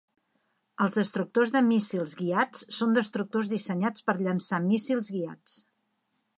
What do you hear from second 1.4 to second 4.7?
de míssils guiats són destructors dissenyats per llançar